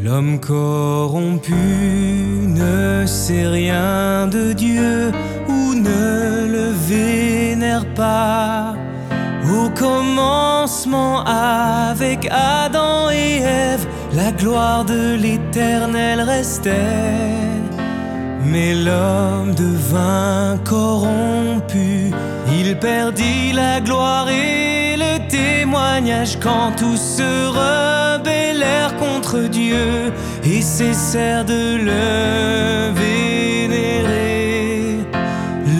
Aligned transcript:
L'homme 0.00 0.38
corrompu 0.38 1.54
ne 1.54 3.04
sait 3.04 3.48
rien 3.48 4.28
de 4.28 4.52
Dieu 4.52 5.10
ou 5.48 5.74
ne 5.74 6.46
le 6.46 6.70
vénère 6.88 7.84
pas. 7.94 8.76
Au 9.50 9.68
commencement 9.70 11.24
avec 11.24 12.28
Adam 12.30 13.10
et 13.10 13.40
Ève, 13.42 13.86
la 14.14 14.30
gloire 14.30 14.84
de 14.84 15.16
l'Éternel 15.16 16.20
restait. 16.20 16.74
Mais 18.44 18.74
l'homme 18.74 19.52
devint 19.54 20.58
corrompu, 20.64 22.12
il 22.60 22.78
perdit 22.78 23.52
la 23.52 23.80
gloire 23.80 24.28
quand 26.40 26.72
tous 26.76 26.96
se 26.96 27.46
rebellèrent 27.48 28.96
contre 28.96 29.48
Dieu 29.48 30.12
et 30.44 30.62
cessèrent 30.62 31.44
de 31.44 31.76
le 31.76 32.92
vénérer. 32.92 34.24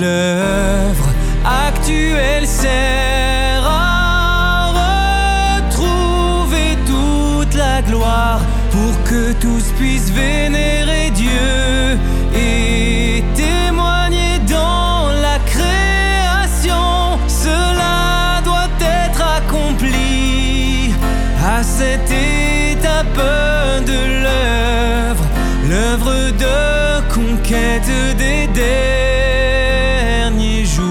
L'œuvre 0.00 1.08
actuelle 1.44 2.46
sert 2.46 3.64
à 3.64 4.72
retrouver 5.68 6.76
toute 6.86 7.54
la 7.54 7.82
gloire 7.82 8.40
pour 8.70 9.02
que 9.04 9.32
tous 9.34 9.72
puissent 9.78 10.12
vénérer 10.12 11.10
Dieu 11.10 11.98
et 12.34 13.07
derniers 30.20 30.64
jours. 30.64 30.86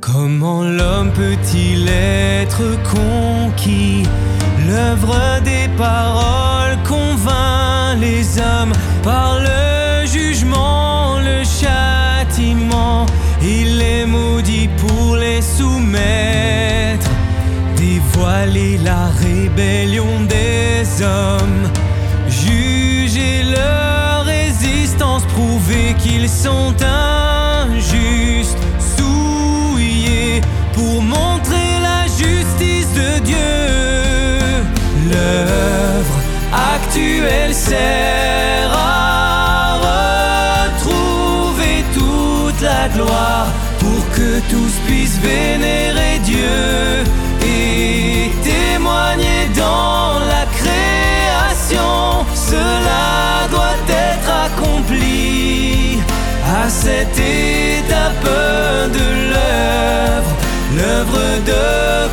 Comment 0.00 0.62
l'homme 0.62 1.10
peut-il 1.12 1.88
être 1.88 2.62
conquis? 2.92 4.02
L'œuvre 4.68 5.40
des 5.44 5.68
paroles 5.76 6.78
convainc 6.88 7.62
les 8.00 8.38
hommes 8.38 8.72
actuelle 37.02 37.54
sert 37.54 38.70
à 38.72 39.78
retrouver 40.68 41.84
toute 41.92 42.60
la 42.62 42.88
gloire 42.88 43.46
pour 43.78 44.10
que 44.16 44.40
tous 44.50 44.74
puissent 44.86 45.18
vénérer 45.18 46.18
Dieu 46.24 47.04
et 47.42 48.30
témoigner 48.42 49.48
dans 49.56 50.18
la 50.32 50.44
création. 50.58 52.24
Cela 52.34 53.48
doit 53.50 53.82
être 53.88 54.30
accompli 54.46 55.98
à 56.62 56.68
cette 56.68 57.18
étape 57.18 58.28
de 58.92 59.06
l'œuvre, 59.32 60.32
l'œuvre 60.76 61.22
de 61.46 61.64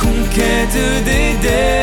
conquête 0.00 0.78
des 1.04 1.48
derniers 1.48 1.81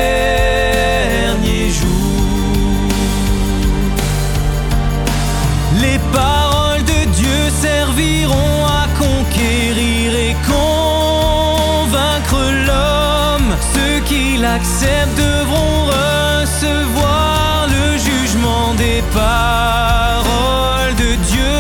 l'acceptent 14.50 15.18
devront 15.18 15.78
recevoir 15.96 17.68
le 17.76 17.86
jugement 18.08 18.74
des 18.84 19.02
paroles 19.14 20.96
de 21.04 21.12
Dieu. 21.32 21.60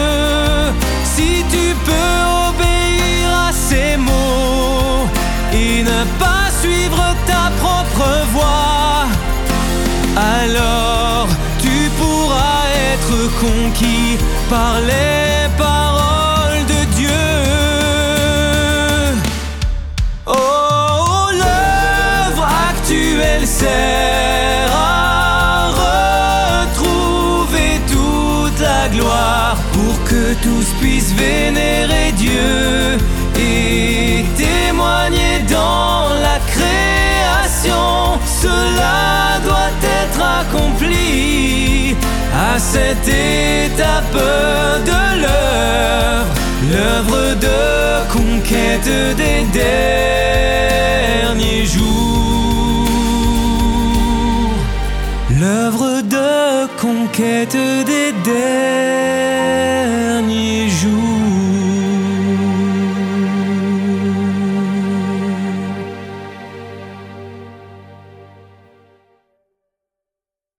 Si 1.03 1.31
tu 1.53 1.65
peux 1.87 2.15
obéir 2.49 3.25
à 3.47 3.51
ces 3.67 3.91
mots 3.97 5.07
et 5.53 5.83
ne 5.91 6.01
pas 6.23 6.47
suivre 6.61 7.03
ta 7.31 7.45
propre 7.61 8.07
voie, 8.33 9.05
alors 10.41 11.27
tu 11.63 11.75
pourras 11.99 12.63
être 12.91 13.19
conquis 13.45 14.17
par 14.49 14.73
les 14.89 15.18
à 23.67 25.69
retrouver 26.65 27.79
toute 27.87 28.59
la 28.59 28.89
gloire 28.89 29.57
pour 29.73 30.03
que 30.03 30.33
tous 30.43 30.67
puissent 30.79 31.13
vénérer 31.13 32.11
Dieu 32.13 32.97
et 33.37 34.25
témoigner 34.37 35.39
dans 35.49 36.09
la 36.25 36.39
création. 36.53 38.19
Cela 38.41 39.39
doit 39.43 39.73
être 40.01 40.21
accompli 40.41 41.95
à 42.33 42.57
cette 42.57 43.07
étape 43.07 44.21
de 44.85 45.01
l'œuvre, 45.21 46.33
l'œuvre 46.71 47.35
de 47.35 47.59
conquête 48.13 48.89
des 49.17 49.43
derniers 49.51 49.88
de 56.19 56.67
conquête 56.81 57.57
des 57.85 58.11
derniers 60.13 60.69
jours. 60.69 61.18